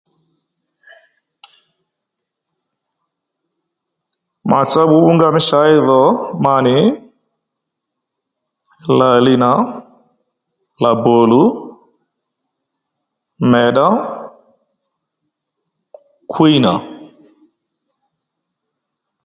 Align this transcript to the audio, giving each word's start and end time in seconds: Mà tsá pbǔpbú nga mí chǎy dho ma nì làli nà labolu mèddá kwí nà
Mà 4.49 4.59
tsá 4.67 4.81
pbǔpbú 4.85 5.09
nga 5.15 5.27
mí 5.35 5.41
chǎy 5.49 5.71
dho 5.87 6.01
ma 6.43 6.55
nì 6.65 6.75
làli 8.97 9.33
nà 9.43 9.51
labolu 10.81 11.43
mèddá 13.51 13.87
kwí 16.33 16.53
nà 16.63 16.73